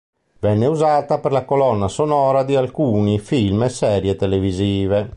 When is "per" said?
1.19-1.31